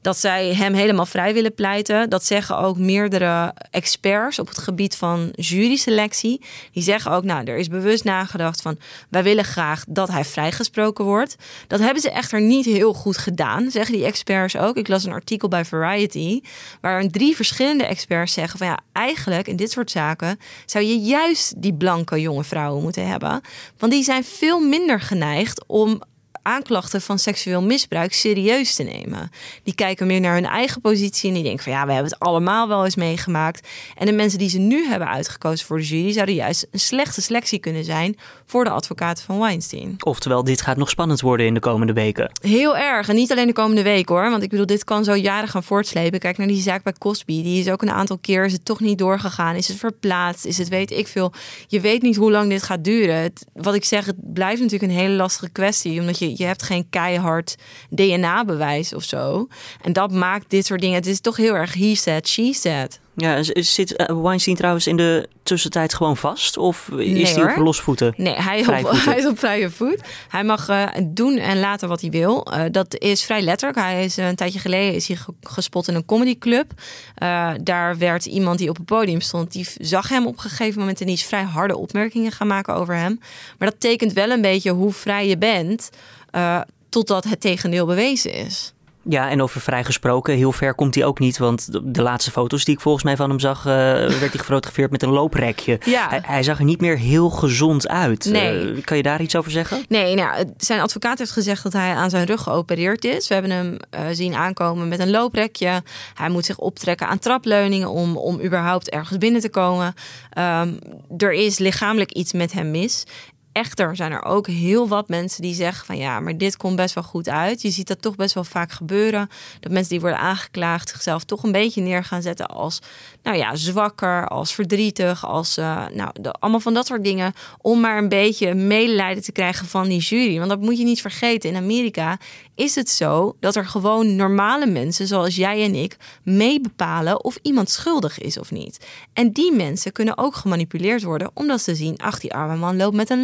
Dat 0.00 0.19
zij 0.19 0.54
hem 0.54 0.75
helemaal 0.75 1.07
vrij 1.07 1.35
willen 1.35 1.54
pleiten. 1.54 2.11
Dat 2.11 2.25
zeggen 2.25 2.59
ook 2.59 2.76
meerdere 2.76 3.54
experts 3.71 4.38
op 4.38 4.49
het 4.49 4.59
gebied 4.59 4.97
van 4.97 5.28
juryselectie. 5.33 6.40
Die 6.73 6.83
zeggen 6.83 7.12
ook, 7.12 7.25
nou, 7.25 7.45
er 7.45 7.57
is 7.57 7.69
bewust 7.69 8.04
nagedacht 8.04 8.62
van... 8.62 8.78
wij 9.11 9.23
willen 9.23 9.45
graag 9.45 9.85
dat 9.88 10.09
hij 10.09 10.25
vrijgesproken 10.25 11.04
wordt. 11.04 11.37
Dat 11.66 11.80
hebben 11.80 12.02
ze 12.02 12.11
echter 12.11 12.40
niet 12.40 12.64
heel 12.64 12.92
goed 12.92 13.19
gedaan, 13.19 13.71
zeggen 13.71 13.95
die 13.95 14.04
experts 14.04 14.57
ook. 14.57 14.76
Ik 14.76 14.88
las 14.88 15.04
een 15.04 15.12
artikel 15.12 15.49
bij 15.49 15.64
Variety... 15.64 16.40
waar 16.80 17.07
drie 17.07 17.37
verschillende 17.37 17.85
experts 17.85 18.33
zeggen 18.33 18.59
van... 18.59 18.66
ja, 18.66 18.78
eigenlijk 18.92 19.49
in 19.49 19.57
dit 19.57 19.71
soort 19.71 19.90
zaken 19.90 20.38
zou 20.66 20.85
je 20.85 20.99
juist 20.99 21.62
die 21.62 21.75
blanke 21.75 22.21
jonge 22.21 22.45
vrouwen 22.45 22.83
moeten 22.83 23.09
hebben. 23.09 23.40
Want 23.78 23.92
die 23.92 24.02
zijn 24.02 24.25
veel 24.25 24.61
minder 24.61 25.00
geneigd 25.00 25.64
om 25.66 26.02
aanklachten 26.42 27.00
van 27.00 27.18
seksueel 27.18 27.62
misbruik 27.62 28.12
serieus 28.12 28.75
te 28.75 28.82
nemen. 28.82 29.30
Die 29.62 29.75
kijken 29.75 30.06
meer 30.06 30.20
naar 30.20 30.35
hun 30.35 30.47
eigen 30.47 30.80
positie 30.80 31.28
en 31.28 31.35
die 31.35 31.44
denken 31.44 31.62
van 31.62 31.73
ja, 31.73 31.87
we 31.87 31.92
hebben 31.92 32.11
het 32.11 32.20
allemaal 32.20 32.68
wel 32.68 32.85
eens 32.85 32.97
meegemaakt. 32.97 33.68
En 33.97 34.06
de 34.06 34.12
mensen 34.12 34.38
die 34.38 34.49
ze 34.49 34.59
nu 34.59 34.87
hebben 34.87 35.09
uitgekozen 35.09 35.66
voor 35.66 35.78
de 35.78 35.85
jury 35.85 36.12
zouden 36.12 36.35
juist 36.35 36.66
een 36.70 36.80
slechte 36.80 37.23
selectie 37.23 37.59
kunnen 37.59 37.85
zijn 37.85 38.16
voor 38.47 38.64
de 38.64 38.70
advocaten 38.70 39.25
van 39.25 39.38
Weinstein. 39.38 39.94
Oftewel, 39.99 40.44
dit 40.44 40.61
gaat 40.61 40.76
nog 40.76 40.90
spannend 40.90 41.20
worden 41.20 41.47
in 41.47 41.54
de 41.54 41.61
komende 41.61 41.92
weken. 41.92 42.30
Heel 42.40 42.76
erg. 42.76 43.09
En 43.09 43.14
niet 43.14 43.30
alleen 43.30 43.47
de 43.47 43.52
komende 43.52 43.82
week 43.82 44.09
hoor. 44.09 44.30
Want 44.30 44.42
ik 44.42 44.50
bedoel, 44.50 44.66
dit 44.66 44.85
kan 44.85 45.04
zo 45.04 45.16
jaren 45.16 45.49
gaan 45.49 45.62
voortslepen. 45.62 46.18
Kijk 46.18 46.38
naar 46.38 46.47
die 46.47 46.62
zaak 46.62 46.82
bij 46.82 46.94
Cosby. 46.99 47.42
Die 47.42 47.61
is 47.61 47.70
ook 47.70 47.82
een 47.82 47.90
aantal 47.90 48.18
keer 48.18 48.44
is 48.44 48.52
het 48.52 48.64
toch 48.64 48.80
niet 48.80 48.99
doorgegaan. 48.99 49.54
Is 49.54 49.68
het 49.68 49.76
verplaatst? 49.76 50.44
Is 50.44 50.59
het 50.59 50.68
weet 50.68 50.90
ik 50.90 51.06
veel. 51.06 51.32
Je 51.66 51.80
weet 51.80 52.02
niet 52.02 52.16
hoe 52.16 52.30
lang 52.30 52.49
dit 52.49 52.62
gaat 52.62 52.85
duren. 52.85 53.16
Het, 53.16 53.47
wat 53.52 53.75
ik 53.75 53.85
zeg, 53.85 54.06
het 54.06 54.32
blijft 54.32 54.61
natuurlijk 54.61 54.92
een 54.92 54.99
hele 54.99 55.14
lastige 55.14 55.50
kwestie. 55.50 56.00
Omdat 56.00 56.18
je 56.18 56.30
je 56.37 56.45
hebt 56.45 56.63
geen 56.63 56.87
keihard 56.91 57.57
DNA-bewijs 57.91 58.95
of 58.95 59.03
zo. 59.03 59.49
En 59.83 59.93
dat 59.93 60.13
maakt 60.13 60.51
dit 60.51 60.67
soort 60.67 60.81
dingen. 60.81 60.97
Het 60.97 61.07
is 61.07 61.21
toch 61.21 61.37
heel 61.37 61.55
erg 61.55 61.75
he 61.75 61.95
said, 61.95 62.29
she 62.29 62.53
said. 62.53 63.01
Ja, 63.17 63.43
zit 63.43 64.05
uh, 64.11 64.23
Weinstein 64.23 64.57
trouwens 64.57 64.87
in 64.87 64.97
de 64.97 65.29
tussentijd 65.43 65.95
gewoon 65.95 66.17
vast? 66.17 66.57
Of 66.57 66.89
is 66.89 66.97
Nee, 67.13 67.45
hij 67.45 67.53
op 67.57 67.57
losvoeten? 67.65 68.15
Nee, 68.17 68.35
hij, 68.35 68.61
op, 68.61 68.91
hij 69.05 69.19
is 69.19 69.27
op 69.27 69.39
vrije 69.39 69.71
voet. 69.71 70.01
Hij 70.29 70.45
mag 70.45 70.69
eh, 70.69 70.87
doen 71.03 71.37
en 71.39 71.61
laten 71.61 71.89
wat 71.89 72.01
hij 72.01 72.11
wil. 72.11 72.45
Eh, 72.47 72.63
dat 72.71 72.99
is 72.99 73.25
vrij 73.25 73.43
letterlijk. 73.43 73.81
Hij 73.81 74.05
is 74.05 74.19
eh, 74.19 74.29
een 74.29 74.37
tijdje 74.37 74.59
geleden 74.59 74.95
is 74.95 75.09
hij 75.09 75.17
ge- 75.17 75.35
gespot 75.43 75.89
in 75.89 75.95
een 75.95 76.05
comedyclub. 76.05 76.73
Eh 77.15 77.51
daar 77.63 77.99
werd 77.99 78.27
iemand 78.27 78.59
die 78.59 78.69
op 78.69 78.77
het 78.77 78.85
podium 78.87 79.21
stond, 79.21 79.53
die 79.53 79.67
zag 79.77 80.09
hem 80.09 80.27
op 80.27 80.33
een 80.35 80.41
gegeven 80.51 80.81
moment 80.81 81.01
en 81.01 81.07
die 81.07 81.15
is 81.15 81.25
vrij 81.25 81.43
harde 81.43 81.77
opmerkingen 81.77 82.33
gaan 82.33 82.47
maken 82.47 82.75
over 82.75 82.95
hem. 82.95 83.21
Maar 83.59 83.71
dat 83.71 83.81
tekent 83.81 84.13
wel 84.13 84.31
een 84.31 84.43
beetje 84.43 84.71
hoe 84.71 84.93
vrij 84.93 85.29
je 85.29 85.39
bent, 85.39 85.91
eh, 86.31 86.61
totdat 86.89 87.25
het 87.25 87.41
tegendeel 87.41 87.87
bewezen 87.87 88.33
is. 88.33 88.75
Ja, 89.03 89.31
en 89.31 89.43
over 89.43 89.61
vrij 89.61 89.85
gesproken, 89.85 90.37
heel 90.37 90.53
ver 90.53 90.75
komt 90.75 90.95
hij 90.95 91.05
ook 91.05 91.19
niet. 91.19 91.39
Want 91.39 91.73
de, 91.73 91.91
de 91.91 92.03
laatste 92.03 92.31
foto's 92.31 92.65
die 92.65 92.75
ik 92.75 92.81
volgens 92.81 93.05
mij 93.05 93.17
van 93.17 93.29
hem 93.29 93.39
zag, 93.39 93.59
eh, 93.59 93.65
werd 94.21 94.21
hij 94.21 94.29
gefotografeerd 94.29 94.91
met 94.91 95.03
een 95.03 95.11
looprekje. 95.11 95.81
Ja. 95.85 96.09
Hij, 96.09 96.21
hij 96.23 96.43
zag 96.43 96.59
er 96.59 96.65
niet 96.65 96.81
meer 96.81 96.99
heel 96.99 97.31
gezond 97.31 97.89
uit. 97.89 98.25
Nee. 98.25 98.73
Eh, 98.73 98.83
kan 98.85 98.97
je 98.97 99.03
daar 99.03 99.21
iets 99.21 99.37
over 99.37 99.51
zeggen? 99.51 99.85
Nee, 99.89 100.15
nou, 100.15 100.45
zijn 100.57 100.81
advocaat 100.81 101.19
heeft 101.19 101.31
gezegd 101.31 101.63
dat 101.63 101.73
hij 101.73 101.95
aan 101.95 102.11
zijn 102.11 102.27
rug 102.27 102.43
geopereerd 102.43 103.05
is. 103.05 103.29
We 103.29 103.35
hebben 103.35 103.53
hem 103.53 103.77
zien 104.15 104.35
aankomen 104.35 104.89
met 104.89 104.99
een 104.99 105.11
looprekje. 105.11 105.83
Hij 106.15 106.29
moet 106.29 106.45
zich 106.45 106.59
optrekken 106.59 107.09
aan 107.09 107.19
trapleuningen 107.19 107.91
om, 107.91 108.17
om 108.17 108.41
überhaupt 108.41 108.91
ergens 108.91 109.19
binnen 109.19 109.41
te 109.41 109.51
komen. 109.51 109.95
Ehm, 110.31 110.73
er 111.19 111.33
is 111.33 111.59
lichamelijk 111.59 112.13
iets 112.13 112.33
met 112.33 112.53
hem 112.53 112.71
mis. 112.71 113.05
Echter 113.52 113.97
zijn 113.97 114.12
er 114.12 114.25
ook 114.25 114.47
heel 114.47 114.88
wat 114.88 115.09
mensen 115.09 115.42
die 115.42 115.54
zeggen 115.54 115.87
van 115.87 115.97
ja, 115.97 116.21
maar 116.21 116.38
dit 116.38 116.57
komt 116.57 116.76
best 116.76 116.95
wel 116.95 117.04
goed 117.04 117.28
uit. 117.28 117.62
Je 117.62 117.71
ziet 117.71 117.88
dat 117.88 118.02
toch 118.02 118.16
best 118.16 118.35
wel 118.35 118.45
vaak 118.45 118.73
gebeuren. 118.73 119.28
Dat 119.61 119.73
mensen 119.73 119.90
die 119.90 120.00
worden 120.00 120.19
aangeklaagd 120.19 120.88
zichzelf 120.88 121.25
toch 121.25 121.42
een 121.42 121.52
beetje 121.52 121.80
neer 121.80 122.04
gaan 122.04 122.23
zetten 122.23 122.47
als 122.47 122.78
nou 123.23 123.37
ja, 123.37 123.57
zwakker, 123.57 124.28
als 124.28 124.52
verdrietig, 124.52 125.26
als 125.26 125.57
eh, 125.57 125.87
nou, 125.95 126.11
allemaal 126.38 126.61
van 126.61 126.75
dat 126.75 126.87
soort 126.87 127.04
dingen. 127.04 127.33
Om 127.61 127.80
maar 127.80 127.99
een 127.99 128.09
beetje 128.09 128.54
medelijden 128.54 129.23
te 129.23 129.33
krijgen 129.33 129.66
van 129.66 129.88
die 129.88 130.00
jury. 130.00 130.38
Want 130.38 130.50
dat 130.50 130.61
moet 130.61 130.78
je 130.78 130.85
niet 130.85 131.00
vergeten. 131.00 131.50
In 131.50 131.57
Amerika 131.57 132.19
is 132.54 132.75
het 132.75 132.90
zo 132.90 133.37
dat 133.40 133.57
er 133.57 133.66
gewoon 133.66 134.16
normale 134.16 134.66
mensen 134.66 135.07
zoals 135.07 135.37
jij 135.37 135.64
en 135.64 135.75
ik 135.75 135.97
mee 136.23 136.61
bepalen 136.61 137.25
of 137.25 137.38
iemand 137.42 137.71
schuldig 137.71 138.19
is 138.19 138.38
of 138.38 138.50
niet. 138.50 138.87
En 139.12 139.33
die 139.33 139.52
mensen 139.52 139.92
kunnen 139.92 140.19
ook 140.19 140.35
gemanipuleerd 140.35 141.02
worden 141.02 141.30
omdat 141.35 141.61
ze 141.61 141.75
zien, 141.75 141.99
ach 141.99 142.21
die 142.21 142.35
arme 142.35 142.57
man 142.57 142.76
loopt 142.76 142.97
met 142.97 143.11
een 143.11 143.23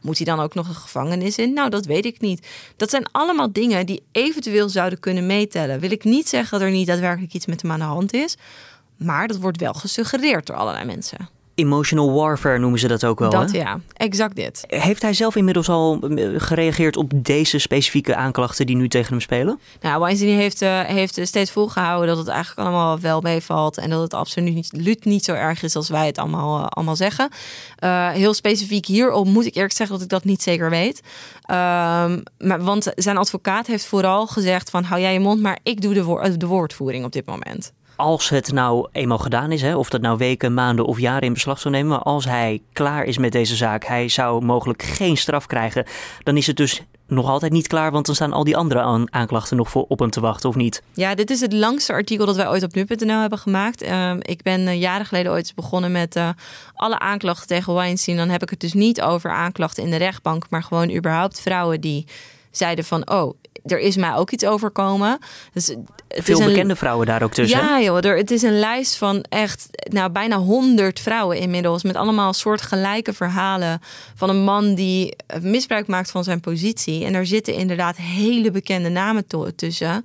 Moet 0.00 0.16
hij 0.16 0.26
dan 0.26 0.40
ook 0.40 0.54
nog 0.54 0.68
een 0.68 0.74
gevangenis 0.74 1.38
in? 1.38 1.52
Nou, 1.52 1.70
dat 1.70 1.86
weet 1.86 2.04
ik 2.04 2.20
niet. 2.20 2.46
Dat 2.76 2.90
zijn 2.90 3.08
allemaal 3.12 3.52
dingen 3.52 3.86
die 3.86 4.02
eventueel 4.12 4.68
zouden 4.68 4.98
kunnen 4.98 5.26
meetellen. 5.26 5.80
Wil 5.80 5.90
ik 5.90 6.04
niet 6.04 6.28
zeggen 6.28 6.58
dat 6.58 6.68
er 6.68 6.74
niet 6.74 6.86
daadwerkelijk 6.86 7.32
iets 7.32 7.46
met 7.46 7.62
hem 7.62 7.70
aan 7.70 7.78
de 7.78 7.84
hand 7.84 8.12
is. 8.12 8.36
Maar 8.96 9.28
dat 9.28 9.36
wordt 9.36 9.60
wel 9.60 9.72
gesuggereerd 9.72 10.46
door 10.46 10.56
allerlei 10.56 10.84
mensen. 10.84 11.28
Emotional 11.60 12.12
warfare 12.12 12.58
noemen 12.58 12.78
ze 12.78 12.88
dat 12.88 13.04
ook 13.04 13.18
wel. 13.18 13.30
dat 13.30 13.52
hè? 13.52 13.58
ja, 13.58 13.80
exact 13.92 14.36
dit. 14.36 14.64
Heeft 14.66 15.02
hij 15.02 15.12
zelf 15.12 15.36
inmiddels 15.36 15.68
al 15.68 16.00
eh, 16.00 16.28
gereageerd 16.36 16.96
op 16.96 17.12
deze 17.14 17.58
specifieke 17.58 18.14
aanklachten 18.14 18.66
die 18.66 18.76
nu 18.76 18.88
tegen 18.88 19.10
hem 19.10 19.20
spelen? 19.20 19.60
Nou, 19.80 20.00
Weinstein 20.00 20.36
heeft, 20.36 20.62
eh, 20.62 20.80
heeft 20.80 21.20
steeds 21.22 21.50
volgehouden 21.50 22.08
dat 22.08 22.18
het 22.18 22.28
eigenlijk 22.28 22.68
allemaal 22.68 23.00
wel 23.00 23.20
meevalt. 23.20 23.78
En 23.78 23.90
dat 23.90 24.02
het 24.02 24.14
absoluut 24.14 24.54
niet, 24.72 25.04
niet 25.04 25.24
zo 25.24 25.32
erg 25.32 25.62
is 25.62 25.76
als 25.76 25.88
wij 25.88 26.06
het 26.06 26.18
allemaal, 26.18 26.58
eh, 26.58 26.66
allemaal 26.66 26.96
zeggen. 26.96 27.28
Eh, 27.76 28.08
heel 28.10 28.34
specifiek 28.34 28.86
hierop 28.86 29.26
moet 29.26 29.46
ik 29.46 29.54
eerlijk 29.54 29.74
zeggen 29.74 29.96
dat 29.96 30.04
ik 30.04 30.10
dat 30.10 30.24
niet 30.24 30.42
zeker 30.42 30.70
weet. 30.70 31.00
Ehm, 31.42 32.20
maar, 32.38 32.62
want 32.62 32.92
zijn 32.94 33.16
advocaat 33.16 33.66
heeft 33.66 33.84
vooral 33.84 34.26
gezegd 34.26 34.70
van 34.70 34.84
hou 34.84 35.00
jij 35.00 35.12
je 35.12 35.20
mond, 35.20 35.40
maar 35.40 35.58
ik 35.62 35.80
doe 35.80 35.94
de, 35.94 36.36
de 36.36 36.46
woordvoering 36.46 37.04
op 37.04 37.12
dit 37.12 37.26
moment. 37.26 37.72
Als 38.00 38.28
het 38.28 38.52
nou 38.52 38.88
eenmaal 38.92 39.18
gedaan 39.18 39.52
is, 39.52 39.62
hè, 39.62 39.76
of 39.76 39.88
dat 39.88 40.00
nou 40.00 40.16
weken, 40.16 40.54
maanden 40.54 40.84
of 40.84 40.98
jaren 40.98 41.22
in 41.22 41.32
beslag 41.32 41.58
zou 41.58 41.74
nemen, 41.74 41.88
maar 41.88 42.02
als 42.02 42.24
hij 42.24 42.62
klaar 42.72 43.04
is 43.04 43.18
met 43.18 43.32
deze 43.32 43.56
zaak, 43.56 43.84
hij 43.84 44.08
zou 44.08 44.44
mogelijk 44.44 44.82
geen 44.82 45.16
straf 45.16 45.46
krijgen, 45.46 45.84
dan 46.22 46.36
is 46.36 46.46
het 46.46 46.56
dus 46.56 46.82
nog 47.06 47.28
altijd 47.28 47.52
niet 47.52 47.66
klaar, 47.66 47.90
want 47.90 48.06
dan 48.06 48.14
staan 48.14 48.32
al 48.32 48.44
die 48.44 48.56
andere 48.56 48.80
aan- 48.80 49.12
aanklachten 49.14 49.56
nog 49.56 49.70
voor 49.70 49.84
op 49.88 49.98
hem 49.98 50.10
te 50.10 50.20
wachten, 50.20 50.48
of 50.48 50.54
niet? 50.54 50.82
Ja, 50.92 51.14
dit 51.14 51.30
is 51.30 51.40
het 51.40 51.52
langste 51.52 51.92
artikel 51.92 52.26
dat 52.26 52.36
wij 52.36 52.48
ooit 52.48 52.62
op 52.62 52.74
nu.nl 52.74 53.20
hebben 53.20 53.38
gemaakt. 53.38 53.82
Ehm, 53.82 54.18
ik 54.20 54.42
ben 54.42 54.66
eh, 54.66 54.80
jaren 54.80 55.06
geleden 55.06 55.32
ooit 55.32 55.52
begonnen 55.54 55.92
met 55.92 56.16
eh, 56.16 56.28
alle 56.74 56.98
aanklachten 56.98 57.46
tegen 57.46 57.74
Weinstein. 57.74 58.16
Dan 58.16 58.28
heb 58.28 58.42
ik 58.42 58.50
het 58.50 58.60
dus 58.60 58.72
niet 58.72 59.02
over 59.02 59.30
aanklachten 59.30 59.84
in 59.84 59.90
de 59.90 59.96
rechtbank, 59.96 60.46
maar 60.50 60.62
gewoon 60.62 60.90
überhaupt 60.96 61.40
vrouwen 61.40 61.80
die 61.80 62.06
zeiden 62.50 62.84
van, 62.84 63.10
oh, 63.10 63.34
er 63.64 63.78
is 63.78 63.96
mij 63.96 64.14
ook 64.14 64.30
iets 64.30 64.44
overkomen. 64.44 65.18
Dus 65.52 65.66
het 65.66 65.78
Veel 66.08 66.38
is 66.38 66.44
een, 66.44 66.52
bekende 66.52 66.76
vrouwen 66.76 67.06
daar 67.06 67.22
ook 67.22 67.32
tussen. 67.32 67.58
Ja, 67.58 67.80
joh, 67.80 68.04
er, 68.04 68.16
het 68.16 68.30
is 68.30 68.42
een 68.42 68.58
lijst 68.58 68.96
van 68.96 69.24
echt 69.28 69.68
nou, 69.82 70.10
bijna 70.10 70.36
honderd 70.36 71.00
vrouwen 71.00 71.38
inmiddels. 71.38 71.82
Met 71.82 71.96
allemaal 71.96 72.32
soortgelijke 72.32 73.12
verhalen 73.12 73.80
van 74.14 74.28
een 74.28 74.42
man 74.42 74.74
die 74.74 75.16
eh, 75.26 75.40
misbruik 75.40 75.86
maakt 75.86 76.10
van 76.10 76.24
zijn 76.24 76.40
positie. 76.40 77.04
En 77.04 77.12
daar 77.12 77.26
zitten 77.26 77.54
inderdaad 77.54 77.96
hele 77.96 78.50
bekende 78.50 78.88
namen 78.88 79.24
tussen. 79.56 80.04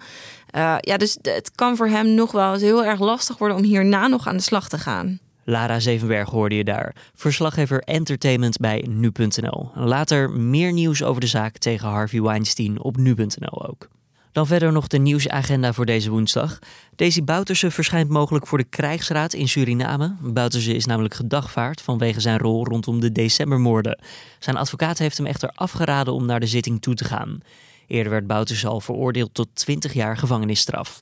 Eh, 0.49 0.75
ja, 0.79 0.97
dus 0.97 1.17
het 1.21 1.51
kan 1.55 1.75
voor 1.75 1.87
hem 1.87 2.13
nog 2.13 2.31
wel 2.31 2.53
eens 2.53 2.61
heel 2.61 2.85
erg 2.85 2.99
lastig 2.99 3.37
worden 3.37 3.57
om 3.57 3.63
hierna 3.63 4.07
nog 4.07 4.27
aan 4.27 4.37
de 4.37 4.43
slag 4.43 4.69
te 4.69 4.77
gaan. 4.77 5.19
Lara 5.47 5.79
Zevenberg 5.79 6.29
hoorde 6.29 6.55
je 6.55 6.63
daar. 6.63 6.95
Verslaggever 7.15 7.79
Entertainment 7.79 8.57
bij 8.57 8.85
nu.nl. 8.89 9.71
Later 9.73 10.31
meer 10.31 10.73
nieuws 10.73 11.03
over 11.03 11.21
de 11.21 11.27
zaak 11.27 11.57
tegen 11.57 11.87
Harvey 11.87 12.21
Weinstein 12.21 12.81
op 12.81 12.97
nu.nl 12.97 13.67
ook. 13.67 13.87
Dan 14.31 14.47
verder 14.47 14.71
nog 14.71 14.87
de 14.87 14.97
nieuwsagenda 14.97 15.73
voor 15.73 15.85
deze 15.85 16.09
woensdag. 16.09 16.59
Daisy 16.95 17.23
Bouterse 17.23 17.71
verschijnt 17.71 18.09
mogelijk 18.09 18.47
voor 18.47 18.57
de 18.57 18.63
krijgsraad 18.63 19.33
in 19.33 19.47
Suriname. 19.47 20.15
Bouterse 20.21 20.75
is 20.75 20.85
namelijk 20.85 21.13
gedagvaard 21.13 21.81
vanwege 21.81 22.19
zijn 22.19 22.37
rol 22.37 22.65
rondom 22.65 22.99
de 22.99 23.11
decembermoorden. 23.11 23.99
Zijn 24.39 24.57
advocaat 24.57 24.97
heeft 24.97 25.17
hem 25.17 25.25
echter 25.25 25.49
afgeraden 25.49 26.13
om 26.13 26.25
naar 26.25 26.39
de 26.39 26.47
zitting 26.47 26.81
toe 26.81 26.93
te 26.93 27.05
gaan. 27.05 27.39
Eerder 27.87 28.11
werd 28.11 28.27
Bouterse 28.27 28.67
al 28.67 28.81
veroordeeld 28.81 29.33
tot 29.33 29.47
20 29.53 29.93
jaar 29.93 30.17
gevangenisstraf. 30.17 31.01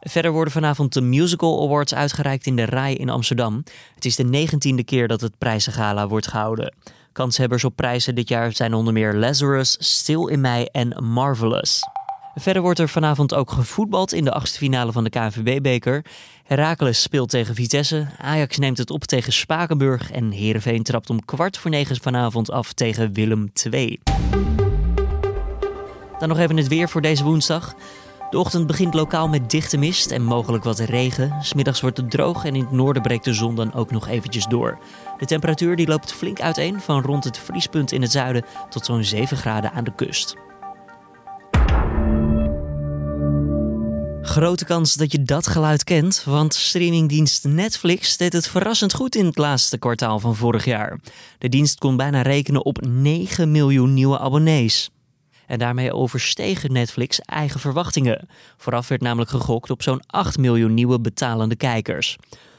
Verder 0.00 0.30
worden 0.30 0.52
vanavond 0.52 0.92
de 0.92 1.00
Musical 1.00 1.62
Awards 1.64 1.94
uitgereikt 1.94 2.46
in 2.46 2.56
de 2.56 2.64
RAI 2.64 2.94
in 2.94 3.08
Amsterdam. 3.08 3.64
Het 3.94 4.04
is 4.04 4.16
de 4.16 4.24
negentiende 4.24 4.84
keer 4.84 5.08
dat 5.08 5.20
het 5.20 5.38
prijzengala 5.38 6.08
wordt 6.08 6.28
gehouden. 6.28 6.74
Kanshebbers 7.12 7.64
op 7.64 7.76
prijzen 7.76 8.14
dit 8.14 8.28
jaar 8.28 8.52
zijn 8.52 8.74
onder 8.74 8.92
meer 8.92 9.14
Lazarus, 9.14 9.76
Stil 9.78 10.26
in 10.26 10.40
Mei 10.40 10.64
en 10.64 11.04
Marvelous. 11.04 11.82
Verder 12.34 12.62
wordt 12.62 12.78
er 12.78 12.88
vanavond 12.88 13.34
ook 13.34 13.50
gevoetbald 13.50 14.12
in 14.12 14.24
de 14.24 14.32
achtste 14.32 14.58
finale 14.58 14.92
van 14.92 15.04
de 15.04 15.10
KNVB-beker. 15.10 16.04
Heracles 16.44 17.02
speelt 17.02 17.28
tegen 17.28 17.54
Vitesse, 17.54 18.06
Ajax 18.18 18.58
neemt 18.58 18.78
het 18.78 18.90
op 18.90 19.04
tegen 19.04 19.32
Spakenburg... 19.32 20.10
en 20.10 20.30
Heerenveen 20.30 20.82
trapt 20.82 21.10
om 21.10 21.24
kwart 21.24 21.58
voor 21.58 21.70
negen 21.70 22.00
vanavond 22.00 22.50
af 22.50 22.72
tegen 22.72 23.12
Willem 23.12 23.52
II. 23.72 24.00
Dan 26.18 26.28
nog 26.28 26.38
even 26.38 26.56
het 26.56 26.68
weer 26.68 26.88
voor 26.88 27.00
deze 27.00 27.24
woensdag. 27.24 27.74
De 28.30 28.38
ochtend 28.38 28.66
begint 28.66 28.94
lokaal 28.94 29.28
met 29.28 29.50
dichte 29.50 29.76
mist 29.76 30.10
en 30.10 30.22
mogelijk 30.22 30.64
wat 30.64 30.78
regen. 30.78 31.34
Smiddags 31.40 31.80
wordt 31.80 31.96
het 31.96 32.10
droog 32.10 32.44
en 32.44 32.54
in 32.54 32.60
het 32.60 32.70
noorden 32.70 33.02
breekt 33.02 33.24
de 33.24 33.34
zon 33.34 33.54
dan 33.54 33.74
ook 33.74 33.90
nog 33.90 34.08
eventjes 34.08 34.46
door. 34.46 34.78
De 35.18 35.26
temperatuur 35.26 35.76
die 35.76 35.86
loopt 35.86 36.12
flink 36.12 36.40
uiteen 36.40 36.80
van 36.80 37.02
rond 37.02 37.24
het 37.24 37.38
vriespunt 37.38 37.92
in 37.92 38.02
het 38.02 38.10
zuiden 38.10 38.44
tot 38.68 38.84
zo'n 38.84 39.04
7 39.04 39.36
graden 39.36 39.72
aan 39.72 39.84
de 39.84 39.94
kust. 39.94 40.36
Grote 44.22 44.64
kans 44.64 44.94
dat 44.94 45.12
je 45.12 45.22
dat 45.22 45.46
geluid 45.46 45.84
kent, 45.84 46.24
want 46.24 46.54
streamingdienst 46.54 47.44
Netflix 47.44 48.16
deed 48.16 48.32
het 48.32 48.48
verrassend 48.48 48.94
goed 48.94 49.14
in 49.14 49.26
het 49.26 49.38
laatste 49.38 49.78
kwartaal 49.78 50.18
van 50.18 50.36
vorig 50.36 50.64
jaar. 50.64 51.00
De 51.38 51.48
dienst 51.48 51.78
kon 51.78 51.96
bijna 51.96 52.22
rekenen 52.22 52.64
op 52.64 52.86
9 52.86 53.50
miljoen 53.50 53.94
nieuwe 53.94 54.18
abonnees. 54.18 54.90
En 55.50 55.58
daarmee 55.58 55.92
overstegen 55.92 56.72
Netflix 56.72 57.20
eigen 57.20 57.60
verwachtingen. 57.60 58.28
Vooraf 58.56 58.88
werd 58.88 59.00
namelijk 59.00 59.30
gegokt 59.30 59.70
op 59.70 59.82
zo'n 59.82 60.02
8 60.06 60.38
miljoen 60.38 60.74
nieuwe 60.74 61.00
betalende 61.00 61.56
kijkers. 61.56 62.16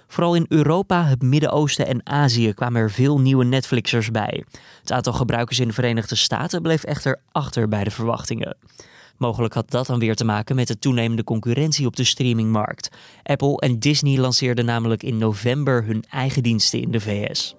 Vooral 0.08 0.36
in 0.36 0.46
Europa, 0.50 1.04
het 1.04 1.22
Midden-Oosten 1.22 1.88
en 1.88 2.02
Azië 2.04 2.54
kwamen 2.54 2.82
er 2.82 2.92
veel 2.92 3.20
nieuwe 3.20 3.44
Netflixers 3.44 4.12
bij. 4.12 4.44
Het 4.80 4.92
aantal 4.92 5.14
gebruikers 5.14 5.60
in 5.60 5.68
de 5.68 5.74
Verenigde 5.74 6.16
Staten 6.16 6.62
bleef 6.62 6.84
echter 6.84 7.20
achter 7.32 7.68
bij 7.68 7.84
de 7.84 7.92
verwachtingen. 7.92 8.58
Mogelijk 9.18 9.54
had 9.54 9.72
dat 9.72 9.88
dan 9.88 10.00
weer 10.00 10.16
te 10.16 10.26
maken 10.26 10.56
met 10.56 10.68
de 10.68 10.80
toenemende 10.80 11.24
concurrentie 11.24 11.86
op 11.86 11.96
de 11.96 12.04
streamingmarkt. 12.04 12.90
Apple 13.24 13.60
en 13.60 13.80
Disney 13.80 14.18
lanceerden 14.18 14.66
namelijk 14.66 15.04
in 15.04 15.18
november 15.18 15.84
hun 15.86 16.04
eigen 16.10 16.44
diensten 16.44 16.82
in 16.82 16.92
de 16.92 17.00
VS. 17.00 17.56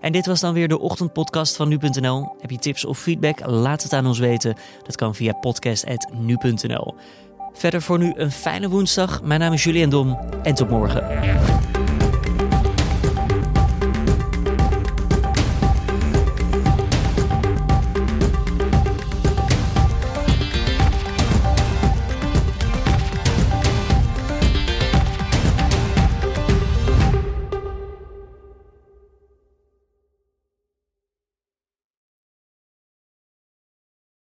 En 0.00 0.12
dit 0.12 0.26
was 0.26 0.40
dan 0.40 0.54
weer 0.54 0.68
de 0.68 0.78
ochtendpodcast 0.78 1.56
van 1.56 1.68
nu.nl. 1.68 2.36
Heb 2.40 2.50
je 2.50 2.58
tips 2.58 2.84
of 2.84 2.98
feedback? 2.98 3.46
Laat 3.46 3.82
het 3.82 3.92
aan 3.92 4.06
ons 4.06 4.18
weten. 4.18 4.54
Dat 4.82 4.96
kan 4.96 5.14
via 5.14 5.32
podcast.nu.nl. 5.32 6.94
Verder 7.52 7.82
voor 7.82 7.98
nu 7.98 8.12
een 8.16 8.30
fijne 8.30 8.68
woensdag. 8.68 9.22
Mijn 9.22 9.40
naam 9.40 9.52
is 9.52 9.64
Julian 9.64 9.90
Dom 9.90 10.18
en 10.42 10.54
tot 10.54 10.68
morgen. 10.68 11.04